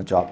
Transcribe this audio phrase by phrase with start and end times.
[0.00, 0.30] こんにちは。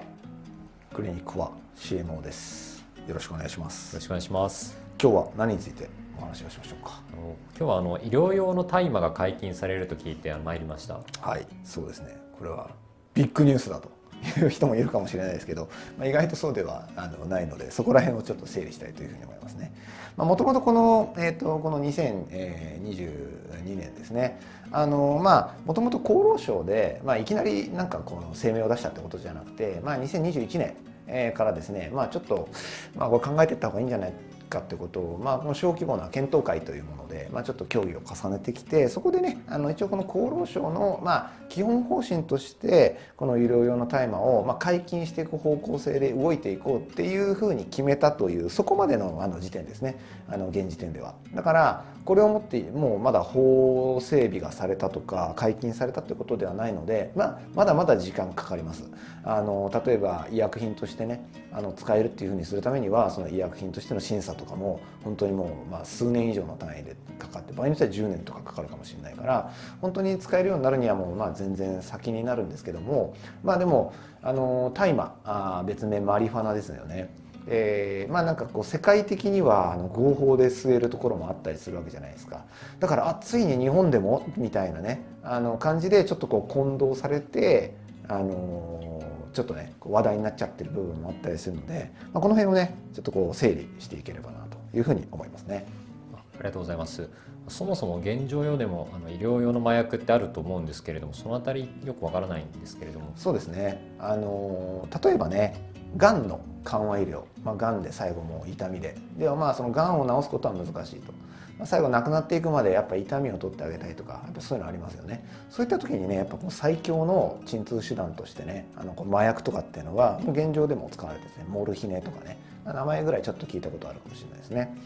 [0.95, 2.83] クリニックは CMO です。
[3.07, 3.93] よろしくお願いします。
[3.93, 4.75] よろしくお願いします。
[4.99, 7.03] 今日は何についてお話をしましょうか？
[7.13, 11.01] 今日はあの医療用の大麻が解禁されると聞いて参りました。
[11.21, 12.17] はい、そうですね。
[12.39, 12.71] これは
[13.13, 13.91] ビッグニュースだと
[14.39, 19.71] いう人もいるかもしれないですけど、まあ、意外とそうではあのないので、そこら辺をちょっと整理したいというふうに思いますね。
[20.17, 24.39] もともとこの、えー、とこの2022年ですね。
[24.71, 30.75] あのまあもともと厚労省で、まあ、いきなりなんかこの声明を出したってことじゃなくて、まあ、2021年
[31.09, 32.49] えーからですね、まあ、ちょっと、
[32.95, 34.13] まあ、これ考えていった方がいいんじゃない
[34.49, 51.13] かってことを、まあ、この小規模な検討会というもので、まあ、ちょっと協議を重ねてきてそこでねあの一応この厚労省の、まあ、基本方針としてこの医療用の大麻を、まあ、解禁していく方向性で動いていこうっていうふうに決めたというそこまでのあの時点ですねあの現時点では。
[51.33, 58.89] だからこれをもってもうまだ法整備がされたとか解禁されたということではないので、まあ、まだまだ時間かかります。
[59.23, 77.09] あの例えば医薬品としてねあの使えるっていうふうにするためにはその医薬品としての審査とかも本当にもう、まあ、数年以上の単位でかかって場合によっては10年とかかかるかもしれないから本当に使えるようになるにはもうまあ全然先になるんですけどもまあでもあの大麻あ別名マリファナですよね。
[77.51, 82.45] えー、まあなんかこう世界的にはあの合法で吸えるところもあったりするわけじゃないですか
[82.79, 84.25] だからあついに日本でも？
[84.37, 87.75] みたいなねあの感じでちょっとこう混同されて
[88.07, 88.88] あの
[89.33, 95.65] ちょっとね話題になっちゃってる部分もあったりするので、まあ、この辺をねちょっとこう整理していければなというふうに思いますね。
[96.13, 97.09] ありがとうございます。
[97.49, 103.11] そもそも現状用でもあの医療用の麻薬ってあると思うんですけれども、そのあたりよくわからないんですけれども。
[103.15, 103.81] そうですね。
[103.99, 111.13] あの例えばね、がんの緩和医療、まあ、がんで最後も痛みで、ではまあそのがんを治すことは難しいと。
[111.57, 115.25] まあ、最後亡くなっていくまでやっぱ痛みを取ってあげたいとかやっぱそういうのありますよね。
[115.49, 124.77] そういった時にねやっぱこう最強の鎮痛手段としてねあのこう麻薬とかっていうのは現状でも使われてですねモルヒネとかね名前ぐらいちょっと聞いたことあるかもしれないですね。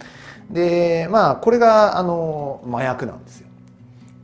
[0.49, 3.47] でまあこれがあの麻薬なんですよ。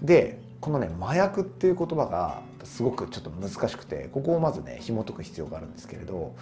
[0.02, 6.34] でこのね麻薬っていう言葉がすごくちょっと難しくてここをまずね紐解く必要があるんですけれど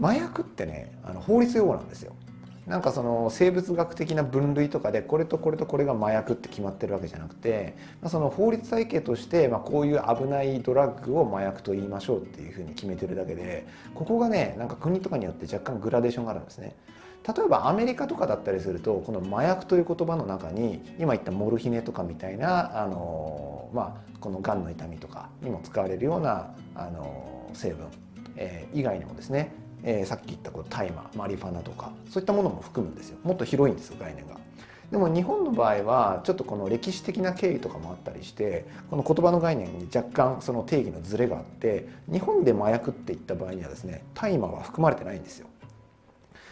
[0.00, 2.14] 麻薬ってねあの法律用語なんですよ
[2.66, 7.76] なんかその生物学的な分類とかでこれとこれとこれが麻薬って決まってるわけじゃなくて
[8.06, 16.76] その法律体系としてまあこういう危ないドラッグを麻薬と言いましょうっていうふうに決めてるだけでここがねなんか国とかによって若干グラデーションがあるんですね。
[17.24, 27.86] 例えばアメリカとかだったりするとこの麻薬という言葉の中に今言ったモルヒネとかみたいなあの、まあ、このがんの痛みとかにも使われるようなあの成分、
[28.34, 29.52] えー、以外にもですね
[29.84, 34.42] えー、さっき言ったこう大麻マリファナとかそういったものも含むんですよもっと広いんですよ概念が。
[34.90, 45.48] でも日本の場合はちょっとこの歴史的な経緯とかもあったりしてこの言葉の概念に若干その定義のズレがあって日本で麻薬って言った場合にはですね大麻は含まれてないんですよ。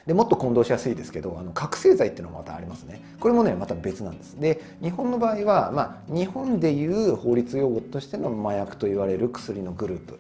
[0.07, 10.19] でもっと混同しやすいですけどあの覚醒剤っていうのもまたありますねこれもねまた別なんですで日本の場合は、まあ、日本でいう法律用語としての麻薬と言われる薬のグループ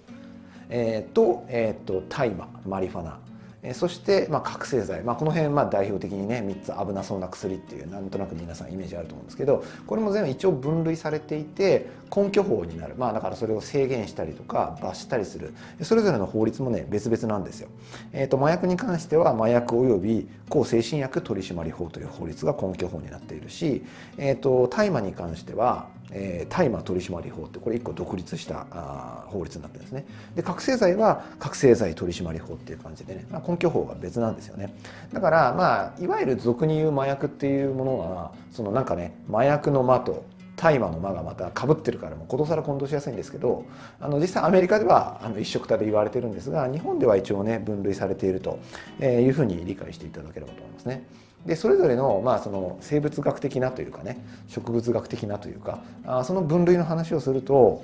[0.70, 3.18] えー、と,、えー、と大麻マリファナ、
[3.62, 15.52] えー、そして、まあ、覚醒剤、まあ、この辺、まあ、代表的にね3つ危なそうな薬っていうなんとなく皆さんイメージあると思うんですけどこれも全部一応分類されていて根拠法になる、まあ、だからそれを制限したりとか罰したりする。
[15.82, 17.68] それぞれの法律もね別々なんですよ。
[18.12, 23.84] えー、と麻薬に関しては麻薬及び向精神薬取締法という法律が根拠法になっているし、
[24.18, 30.06] えー、と大麻に関してはえー、大麻取締法ってこれ一個独立したあ法律になってるんですね。
[30.34, 34.74] で覚醒剤は覚醒剤取締法っていう感じでね、まあ、根拠法が別なんですよね。
[35.12, 40.24] だからまあいわゆる俗に言う麻薬っていうものはそのなんかね麻薬の魔と
[40.60, 43.64] 大麻の魔がまたかぶってるからもうことさら混同しやすいんですけど
[43.98, 48.58] あの実際アメリカではあの一緒くたで言われてるんですが日本では一応ね分類されていると
[49.00, 51.06] いうふうに理解していただければと思いますね。
[51.46, 57.82] でそれぞれの,、まあその生物学的なというかね植物学的なというかあその分類の話をすると、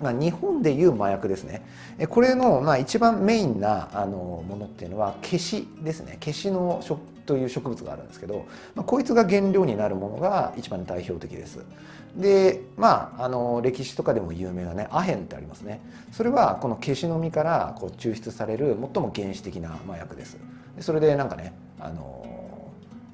[0.00, 1.62] まあ、日本でいう麻薬ですね。
[2.08, 6.16] これの、まあ、一番メインなあのものっていうのはケシですね。
[6.20, 6.82] ケシの
[7.26, 11.58] という植物があるんですけど、まあ、こいつが原料になるものが一番代表的です。
[12.16, 15.80] でまああの歴史とかでも有名なねアヘンってありますね。
[16.12, 20.38] それはこのケシの実からこう抽出される最も原始的な麻薬です。
[20.76, 22.25] でそれでなんかねあの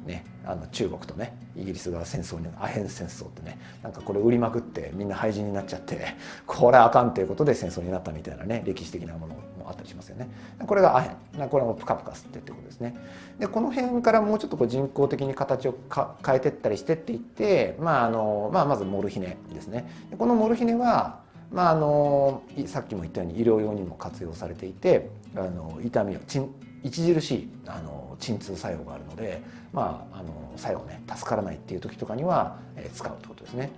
[0.07, 6.15] ね、あの中国とねイギリスが戦争にアヘン戦争ってねなんかこれ売りまくってみんな廃人になっちゃって
[6.47, 10.29] これあかんということで戦争になったみたいなね歴史的なものもあったりしますよね。
[10.67, 11.49] これがアヘン。
[11.49, 12.97] これもプカプカ吸ってってことですね。
[13.39, 15.77] でこの辺からもうちょっとこう人工的に形を
[16.25, 19.89] 変えてったりしてっていって、まああのまあ、まずモルヒネですね。
[20.19, 21.21] このモルヒネは
[21.53, 26.21] まあ、あのさっきも言ったように医療用にも活用されていてあの痛みを
[26.85, 29.43] 著しいあの鎮痛作用があるので、
[29.73, 33.71] まあ、あの作用ね助からないっていう時とかには、えー、使うってことですね。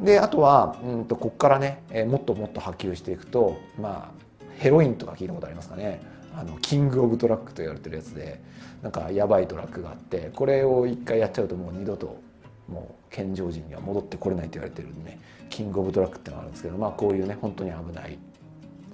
[0.00, 4.26] であとはうんとここからね、えー、もっともっと波及していくと、まあ、
[4.58, 6.02] ヘロインとか聞いたことありますかね
[6.36, 8.40] あのキング・オブ・ドラッグと言われてるやつで
[8.82, 12.20] なんかやばいドラッグがあってこれを一回やっちゃうともう二度と
[12.68, 18.18] もう健常人には戻ってこれないと言われてるんでねキング・オブ・ドラッグってのがあるんですけどまあこういうね本当に危ない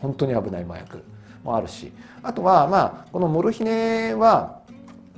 [0.00, 1.02] 本当に危ない麻薬
[1.44, 1.92] もあるし。
[2.22, 4.62] あとはまあこのモルヒネは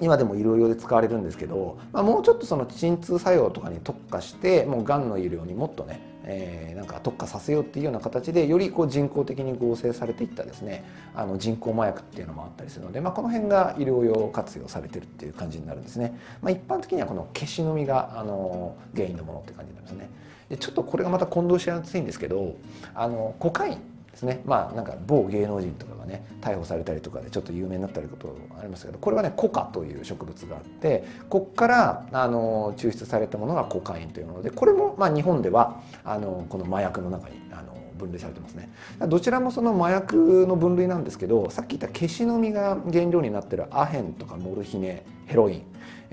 [0.00, 10.84] 今でも医療用で使われるんですけど、まあ、もうちょっとその鎮痛作用とかに特化してもうがんの医療にもっとね、えー、なんか特化させようっていうような形でよりこう人工的に合成されていったですね
[11.14, 20.10] あの人工麻薬っていうのもあったりするので、まあ、この辺が医療用活用されてるっていう感じになるんですね、まあ、一般的にはこの消しのみがあの原因のものって感じになりますね。
[20.48, 22.56] でちょっとこれがまた混同しやすいんですけど
[22.94, 23.78] あのコカイン
[24.14, 24.40] ですね。
[24.44, 38.70] まあなんか某芸能人とかがね逮捕されたりとかでちょっと有名になったりことありますけどこれはねコカという植物があってこっからあの抽出されたものがコカインというものでこれもまあ日本ではあのこの麻薬の中にあの分類されてますね。
[39.00, 45.62] どちらもその麻薬の分類なんですけどさっき言った消しの実が原料になってるアヘンとかモルヒネヘロイン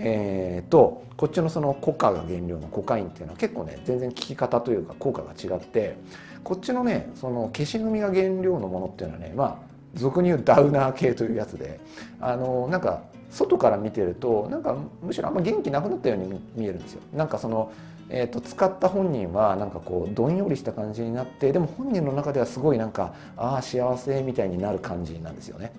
[0.04, 5.97] えー、とこっちのそのコカが原料のコカインっていうのは結構ね全然効き方というか効果が違って
[6.44, 11.80] こっちのねその消し組が原料のものっていうのはねまあ俗に言うダウナー系というやつで
[12.20, 17.02] あのなんか外から見てるとなんかむしろあんま元気なくなったように見えるんですよ。
[17.14, 17.72] なんかその
[18.14, 25.72] えーと、使った本人はなんかこうどんよりした感じになってでも本人の中ではすごいなんかああ幸せみたいになる感じなんですよね。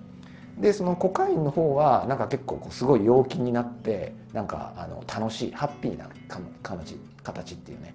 [0.57, 6.07] でそのコカインの方はなんか結構こうすごい陽気になってなんかあの楽しいハッピーな
[6.61, 7.93] 形形っていうね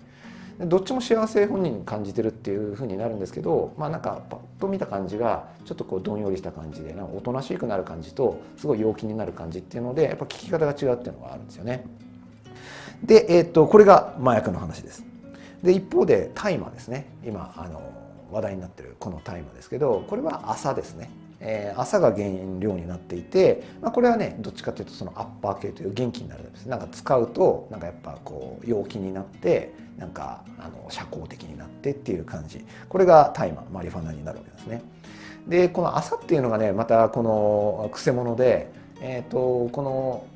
[0.60, 11.84] どっちも幸せ本人に感じてるっていうふうになるんですけどまあなんかパッと見た感じがちょっとこうどんよりした感じでなんかおとなしくなる感じとすごい陽気になる感じっていうのでやっぱ聞き方が違うっていうのがあるんですよね。
[13.04, 15.04] で、えー、っとこれが麻薬の話です。
[15.62, 17.80] で一方で大麻ですね今あの
[18.30, 21.10] 話題になってるこの大麻ですけどこれは朝ですね
[21.40, 22.26] えー、朝が原
[22.58, 34.82] 料になっていて、まあ、これはねどっちかというとそのアッパー系という元気になるんですなんか使うとなんかやっぱこう陽気になってなんかあの社交的になってっていう感じこれが大麻マリファナになるわけですね。
[35.46, 38.70] でこの朝っていうのがねまたこのくせ者で、
[39.00, 40.26] えーと、この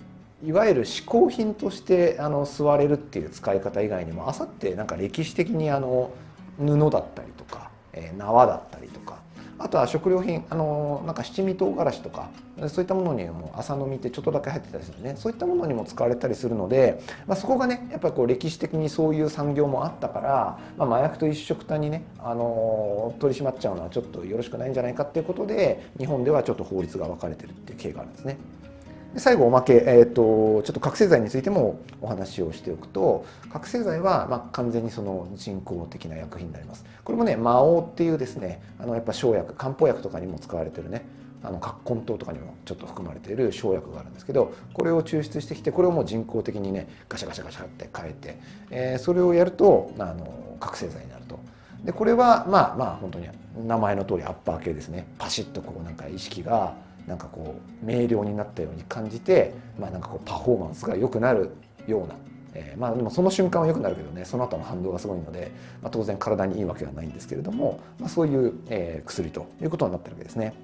[0.44, 6.10] いわゆる嗜好品としてあの吸われるっていう使い方以外にも朝ってなんか歴史的にあの
[6.58, 9.21] 布だったりとか、えー、縄だったりとか
[9.62, 12.30] あとは食料品あのなんか七味唐辛子とか
[12.68, 28.38] そういったものにも朝飲みってちょっとだけ入ってたりするねそういったものにも使われたりするので、まあ、そこがねやっぱりこう歴史的にそういう産業もあったから、まあ、麻薬と一緒くたにねあの取り締まっちゃうのはちょっとよろしくないんじゃないかっていうことで日本ではちょっと法律が分かれてるっていう経緯があるんですね。
[29.14, 41.04] で最後おまけ、えーと、ちょっと覚醒剤についてもお話をしておくと覚醒剤はま完全にその人工的な薬品になりますこれもね魔王っていうですねあのやっぱ生薬漢方薬とかにも使われてるね
[41.44, 48.38] あの葛根湯とかにもちょっと含まれている生薬があるんですけどこれを抽出してきてこれをもう人工的にねガシャガシャガシャって変えて、
[48.70, 51.38] えー、それをやるとあの覚醒剤になると。
[51.84, 53.28] でこれはまあまあ本当に
[53.66, 56.74] 名前の通りアッパー系ですねパシッとこうなんか意識が
[57.06, 61.50] なんかこう明瞭になったように感じて、まあ、なんかこうパフォーマンスが良くなる
[61.86, 62.14] ような、
[62.54, 65.50] えー、まあでもその瞬間は良くなるけどねその後の反動がすごいので、
[65.82, 70.54] まあ、当然体にいいわけはないんですけれども、まあ、そういう、えー、薬ということになってるわけですね。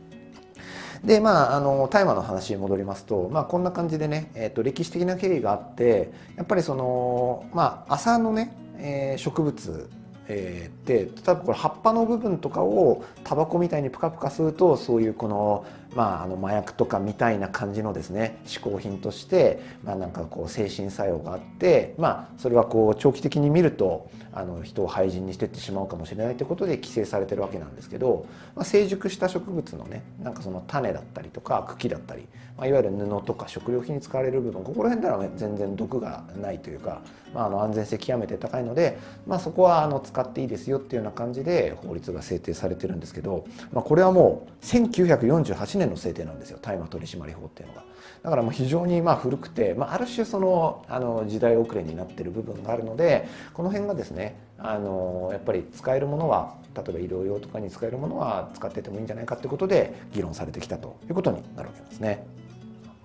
[1.05, 9.89] でまああの大麻の話に戻りますと、まあ、こんな感じでね、えーと、歴史的な経緯があってやっぱりそのまあ朝のね、えー、植物
[10.29, 15.65] えー、で例えばこれ葉っぱの部分とかをタバコみたいにプカプカするとそういうこの
[15.99, 37.03] まあ、あの麻薬とかみたいな感じのですね嗜好品として、まあ、なんかこう精神作用があって、まあ、それはこう長期的に見るとあの人を廃人にしてってしまうかもしれないということで規制されてるわけなんですけど、まあ、成熟した植物のねなんかその種だったりとか茎だったり、まあ、いわゆる布とか食料品に使われる部分ここら辺では、ね、全然毒がないというか、
[37.35, 47.85] まあ、あの安全性極めて高いので、まあ、そこはあの使っていいですよっていうような感じで法律が制定されてるんですけど、まあ、これはもう1948年の制定なんですよ大麻取締法っていうのが。
[48.23, 62.27] だからもう非常にまあ古くて、まあ、ある種そのあの時代遅れになってる部分があるのでこの辺がですねあのやっぱり使えるものは例えば医療用とかに使えるものは使っててもいいんじゃないかってことで議論されてきたということになるわけですね。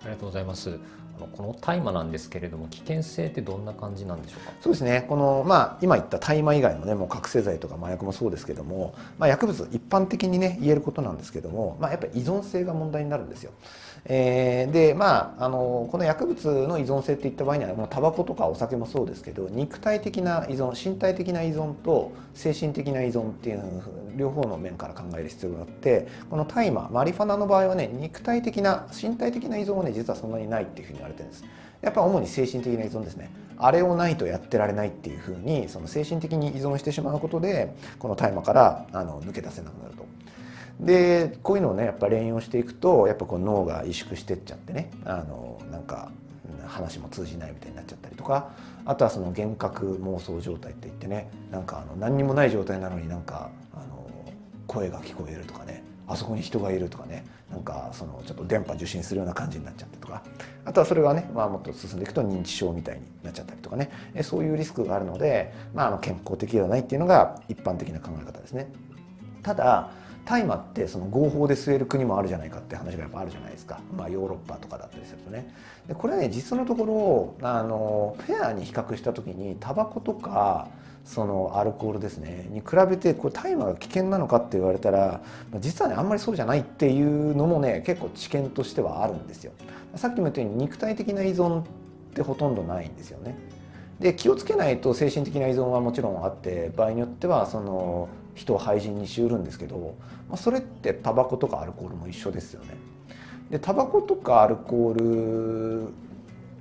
[0.04, 0.78] ありがとうございます。
[1.38, 4.52] この大麻なんですけれども危険性ってどんな感じなんでしょうか？
[4.60, 13.52] そうですねこの、まあ、今言った大麻以外のねもう覚醒剤とか麻薬もそうですけども、まあ、薬物一般的にね言えることなんですけども、まあ、やっぱり依存性が問題になるんですよ。
[14.06, 23.64] えー、でまああのこの薬物の依存性っていった場合にはもうタバコとかお酒もそうですけど肉体的な依存身体的な依存と精神的な依存っていう
[24.18, 31.46] 両方の面から考える必要があってこの大麻マリファナの場合はね肉体的な身体的な依存はね実はそんなにないっていうふうに言われてるんです
[31.82, 40.06] やっぱ主に精神的な依存ですねあれをないとやってられないっていうふうにその精神的に依存してしまうことでこの大麻からあの抜け出せなくなると。
[40.80, 46.12] でこういうのをねやっぱ連用していくとやっぱこう脳が萎縮してっちゃってねあのなんか
[46.68, 48.52] 話も通じないみたいになっちゃったりとか
[48.86, 54.10] あとはその幻覚妄想状態って言ってねなんかあの何にもない状態なのになんかあの
[54.68, 60.24] 声が聞こえるとかねあそこに人がいるとかねなんかそのちょっと電波受信するような感じになっちゃってとか
[60.66, 68.72] あとはそれがね、まあ、もっと進んでいくと認知症みたいになっちゃったりとかねそういうリスクがあるので、まあ、あの健康的ではないっていうのが一般的な考え方ですね。
[69.44, 69.92] ただ
[70.26, 75.54] 大麻ってその合法で吸える国もあるじゃないかって話がやっぱあるじゃないですか、まあ、ヨーロッパとかだったりするとね。
[75.88, 80.70] でこれはね実のところあのフェアに比較した時にタバコとか
[81.04, 82.48] そのアルコールですね。
[82.52, 85.22] に比べてこれ大麻が危険なのかって言われたら
[85.60, 89.52] 実はねあんまりそうじゃないっていうのもね結構知見としてはあるんですよ。
[89.96, 91.64] さっきも言ったように肉体的な依存っ
[92.16, 93.36] てほとんどないんですよね。
[94.00, 99.96] で気をつけないと精神的な依存はもちろんあって場合によってはその人を廃人にしうるんですけど、
[100.30, 102.76] まあ、それってタバコとかアルコールも一緒ですよね。
[103.50, 105.94] でタバコとかアルコール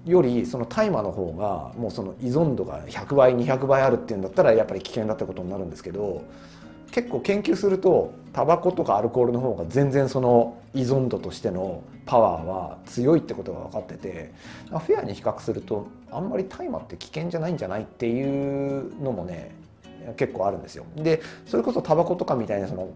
[0.05, 6.25] よりその大麻の方がもうその依存度が100倍200倍あるっていうんだったらやっぱり危険だってことになるんですけど
[6.91, 14.33] 結構研究するとタバコとかアルコールの方が全然その依存度としてのパワーは強いってことが分かってて
[14.69, 19.55] フェアに比較するとあんまり大麻って危険じゃないんじゃないっていうのもね
[20.17, 20.85] 結構あるんですよ。
[20.97, 22.89] でそれこそタバコとかみたいなその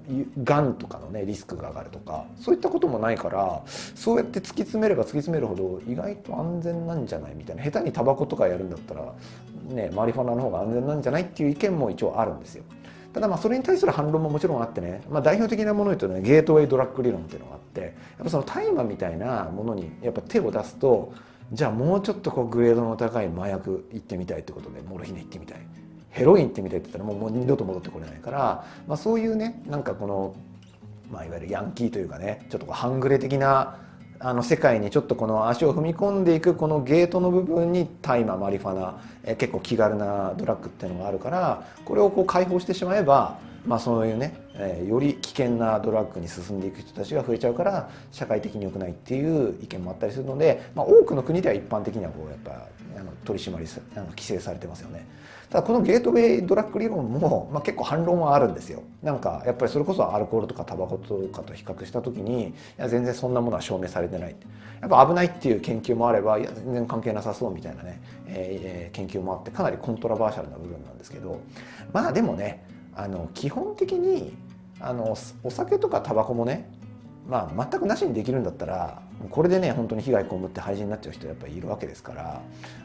[0.43, 7.63] がんとかのねリスクが上がるとかそういったこともないからそうやって突き詰めれば突き詰めるほど意外と安全なんじゃないみたいな。
[7.65, 9.15] 下手にタバコとかやるんだったら
[9.69, 12.65] ねマリファナの方が安全なんじゃないっていう意見も一応あるんですよ。
[13.13, 17.93] ただまあそれに対する反論ももちろんあってね、まあ、代表的なものを言うとねゲートウェイドラッグ理論っていうのがあってやっ
[18.25, 21.15] ぱその大麻みたいなものにやっぱ手を出すと
[21.51, 25.59] じゃあもうちょっとこうグレードの高い麻薬行ってみたいってことでモルヒネ行ってみたい。
[26.17, 30.35] ヘロインってみてって言ったらもうもう二度と戻ってこれないから、まあ、そういうねなんかこの、
[31.11, 33.77] まあ、いわゆるヤンキーというかねちょっと半グレ的な
[34.19, 52.67] あの世界にちょっとこの足を踏み込んでいくこのゲートの部分に大麻マリファナえ結構気軽なドラッグっていうのがあるからこれをこう解放してしまえばまあ、そういうね、えー、より危険なドラッグに進んでいく人たちが増えちゃうから社会的に良くないっていう意見もあったりするので、まあ、多くの国では一般的にはこうやっぱ
[52.99, 55.07] あの取り締まりあの規制されてますよね。
[55.51, 58.83] ただこのゲートウェイドラッグ理論も、まあ、結構反論はあるんですよ。
[59.03, 64.35] なんかやっぱりそれこそアルコールとかタバコとかと比較した時にいや全然そんなものは証明されてない。
[64.81, 71.41] やっぱ危ないっていう研究もあればいや全然関係なさそうみたいなね、えー、研究もあってかなりコントラバーシャルな部分なんですけど。
[71.93, 74.35] まあでもねあの基本的に
[74.80, 76.71] あのお酒とかタバコもね
[77.28, 82.42] まあ、全くなしにできるんだったらこれでね本当に被害被って廃人になっちゃう人やっぱりいるわけですから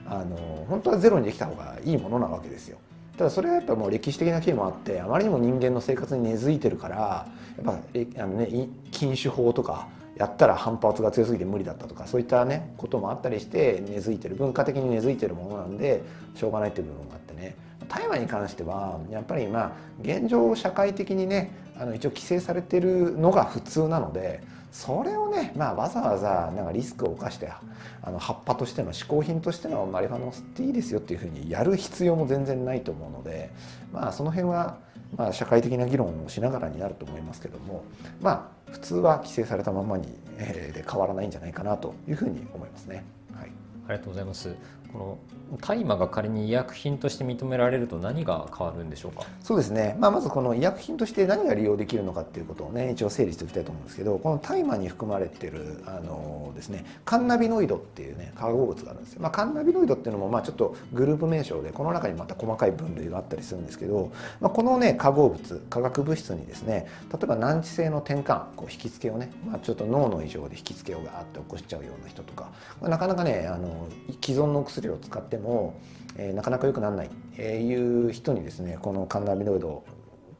[0.07, 2.79] あの本当はゼロにできた方がいいものなわけですよ。
[3.17, 7.27] ただそれはやっぱもう歴史的な経緯もあってあまりにも人間の生活に根付いてるからや
[7.61, 7.63] っ
[8.15, 16.01] ぱあの、ね、禁酒法とかやったら反発が強すぎて無理だったとかそういったねこともあったりして根付いてる文化的に根付いてるものなんで
[16.35, 17.55] しょうがないっていう部分があってね
[17.87, 19.71] 大麻に関してはやっぱりまあ
[20.01, 21.51] 現状社会的にね
[21.81, 27.51] あの一応規制されてるのが普通なのでそれをね、まあ、わざわざなんかリスクを冒して
[28.03, 33.49] あの葉っぱとしての嗜好品としてのマリファナを吸っていいですよっていうふうにやる必要も全然ないと思うので、
[33.91, 34.77] まあ、その辺は
[35.17, 37.83] まあ社会的な議論をしながらになると思いますけども
[38.21, 40.07] まあ普通は規制されたままに、
[40.37, 43.03] えー、で変わらないんじゃないかなというふうに思いますね。
[43.33, 43.51] はい、
[43.87, 44.55] ありがとうございます。
[44.91, 49.25] この大麻が仮に医薬品として認められると何が変わるんでしょうか？
[49.41, 64.11] そうですね、まあ、まずこの医薬品として何が利用できるのかっていうことをね一応整理しておきたいと思うんですけどこの大麻に含まれてるあのですねカンナビノイドっていうね化合物があるんですよ、まあ、カンナビノイドっていうのもまあちょっとグループ名称でこの中にまた細かい分類があったりするんですけど、
[64.41, 73.70] まあ、このね化合物化学物質にですね例えば難治性の転換こう引き付けをね、まあ、ちょっと脳の異常で引き付けをガーって起こしちゃうような人とかなかなかねあの
[74.21, 75.79] 既存の薬を使っても
[76.17, 79.83] えー、なかなか良くならない、えー、いう人にですねこのカンナビノイド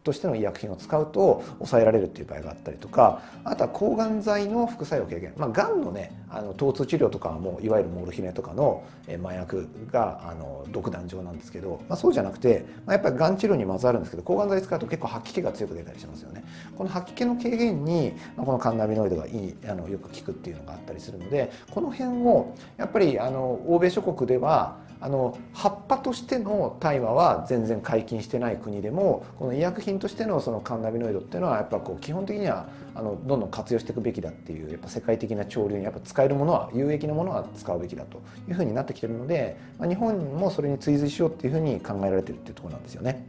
[0.04, 8.84] としての医薬品を使うと抑えられるっていう場合があったりとかあとは抗がん剤の副作用軽減まあがんのねあの疼痛治療とかはもういわゆるモルヒネとかの
[9.24, 16.44] 麻薬があの独壇場なんですけど、まあ、そうじゃなくて、まあ、やっぱりがん治療にまずあるんですけど抗がん剤使うと結構吐き気が強く出たりしますよね。
[16.78, 43.26] この吐き気の軽減に、まあ、このカンナビノイドがいいあのよく効くっていうのがあったりするのでこの辺をやっぱりあの欧米諸国ではあの葉っぱとしての大麻は全然解禁してない国でもこの医薬品としてのそのカンナビノイドっていうのはやっぱこう基本的にはあのどんどん活用していくべきだっていうやっぱ世界的な潮流にやっぱ使えるものは有益なものは使うべきだというふうになってきてるので、まあ、日本もそれに追随しようっていうふうに考えられてるっていうところなんですよね。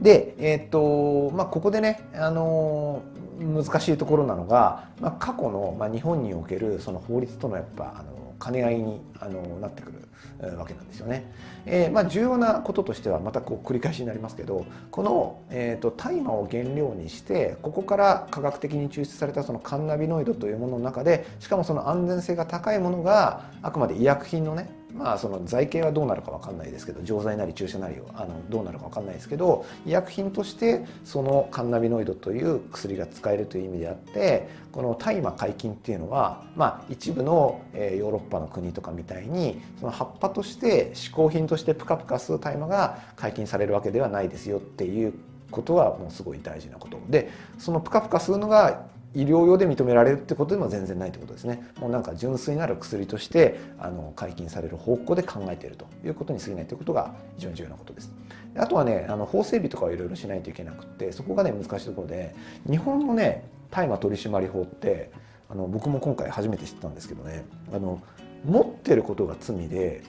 [0.00, 3.02] で、えー、っとまあ、ここでね、あの
[3.38, 11.30] 難しいところなのが、まあ、過去の、まあ、日本におけるその法律とのやっぱあの兼ね合いにあのなってくるわけなんですよね。
[11.64, 45.14] えー、まあ、重要なこととしてはまたこう繰り返しになりますけどこの、えーと、大麻を原料にしてここから科学的に抽出されたそのカンナビノイドというものの中でしかもその安全性が高いものがあくまで医薬品のねまあその財形はどうなるか分かんないですけど錠剤なり注射なりをあのどうなるか分かんないですけど医薬品としてそのカンナビノイドという薬が使えるという意味であってこの大麻解禁っていうのは、まあ、一部の、えヨーロッパの国とかみたいにその葉っぱとして嗜好品としてプカプカ吸う大麻が解禁されるわけではないですよっていう
[45.50, 46.98] ことはもうすごい大事なこと。
[47.08, 51.66] でそのプカプカ吸うのが医療用で認められるってことでも全然ないってことですね。
[51.80, 58.12] もうなんか純粋なる薬としてあの解禁される方向で考えているということに過ぎないということが非常に重要なことです。
[58.56, 62.34] あとはねあの法整備とかをいろいろしないといけなくてそこがね難しいところで
[62.68, 65.10] 日本のね大麻取締法って
[65.50, 68.00] あの僕も今回初めて知ったんですけどねあの
[68.44, 70.02] 持ってることが罪で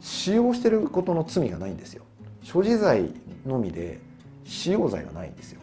[0.00, 2.04] 使用してることの罪がないんですよ。
[2.42, 3.14] 所持罪
[3.46, 4.00] のみで
[4.44, 5.61] 使用罪がないんですよ。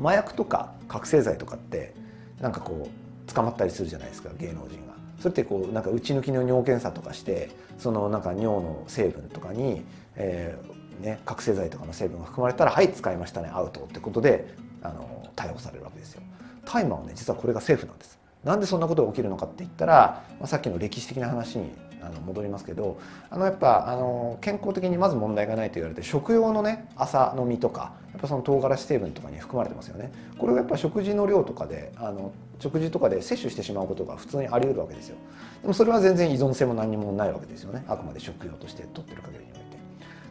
[0.00, 1.94] 麻薬とか覚醒剤とかって
[2.40, 4.94] なんかこう捕まったりするじゃないですか芸能人が。
[5.18, 9.84] それってこうなんか打ち抜きの尿検査とかしてそのなんか尿の成分とかに、
[10.16, 16.22] えーね、覚醒剤とかの成分が含まれたらはい使いましたねアウトってことであの逮捕されるわけですよ。
[16.64, 18.18] 大麻はね実はこれがセーフなんです。
[18.44, 21.70] なんでそんなことが起きるのかって言ったら、まあ、さっきの歴史的な話に
[22.02, 22.98] あの戻りますけど
[23.30, 30.12] あのやっぱあの健康的にまず問題がないと言われて食用のね朝飲みとかやっぱその唐辛子成分とかに含まれてますよね。
[30.38, 35.16] これがやっぱ食事の量とかであの食事とかで摂取してしまうことが普通にあり得るわけですよ。
[35.62, 37.84] でもそれは全然依存性も何にもないわけですよね。
[37.88, 39.69] あくまで食用として取ってる限りにおいて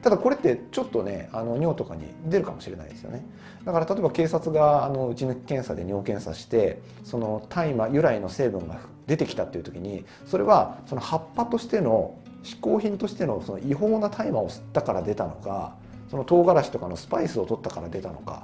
[0.02, 3.26] ただこれってちょっとねあの尿とかに出るかもしれないですよね。
[3.66, 15.76] だから例えば警察があの打ち抜き検査で尿検査してその大麻由来の成分が出てきたっていう時にそれはその葉っぱとしての嗜好品としてのその違法な大麻を吸ったから出たのか
[16.10, 18.44] その唐辛子とかのスパイスを取ったから出たのか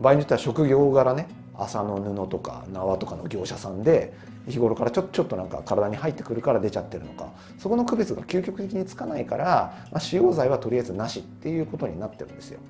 [0.00, 1.28] 場合によっては職業柄ね
[1.64, 4.12] 麻の布とか縄とかの業者さんで
[4.48, 12.60] 日頃からちょちょっとなんか体に入ってくるから出ちゃってるのかそこの区別が究極的につかないから、まあ、使用剤はとりあえずなしっていうことになってるんですよ。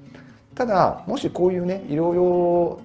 [0.55, 2.81] ただもしこういうね医療用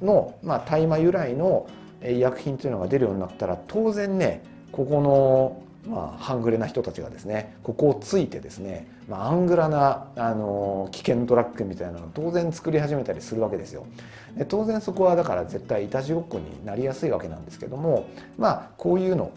[0.00, 1.68] の、まあ、大麻由来の
[2.02, 13.86] 医薬品というのが出るようになったら当然ねここのまあ、半グレな人たちがですねここをついてですね、まあ、アングラなあの危険トラックみたいなのを当然作り始めたりするわけですよ。
[14.36, 19.32] で当然そこはだから絶対いたちごっこになりやすいわけなんですけどもまあこういうの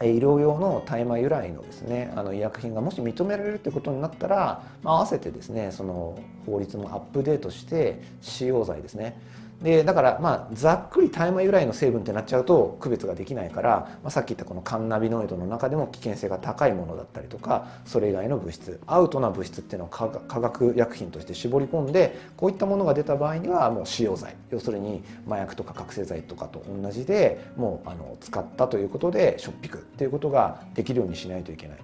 [0.00, 9.20] 医療用の大麻由来のですねあの医薬品がもし認められるということになったら、まあ、合わせてですねその法律もアップデートして使用剤ですね
[9.62, 31.78] でだからまあざっくり大麻由来の成分ってなっちゃうと区別ができないから、まあ、さっき言ったこのカンナビノイドの中でも危険性が高いものだったりとかそれ以外の物質アウトな物質っていうのを化学薬品として絞り込んでこういったものが出た場合にはもう使用剤要するに麻薬とか覚醒剤とかと同じでもうあの使ったということでしょっぴくっていうことができるようにしないといけない。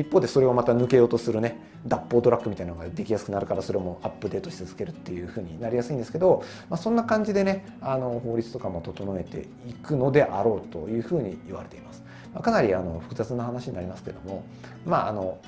[0.00, 12.02] 一方でそれをまた抜けようとするね脱法トラックみたいなのができやすくなるからそれもアップデートし続けるっていうふうになりやすいんですけど、まあ、そんな感じでねあの法律とかも整えていくのであろうというふうに言われています。
[12.32, 14.44] まあ、かなりあの複雑な話になりますけども
[14.84, 15.38] まああの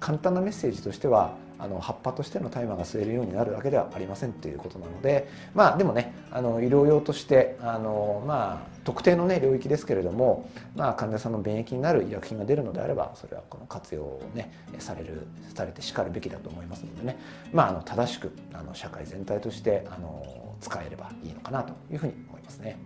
[0.00, 17.18] 簡単なメッセージとしてはあの葉っぱとしての大麻が吸えるようになるわけではありませんということなのでまあでもねあの医療用としてあのまあ特定のね領域ですけれども、まあ、患者さんの便益になる医薬品が出るのであればそれはこの活用をねされるされてしかるべきだと思いますのでね
[17.52, 22.78] まああの正しくあの社会全体としてあの使えればいいのかなというふうに思いますね。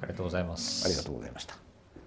[0.00, 0.86] ありがとうございます。
[0.86, 1.65] ありがとうございました。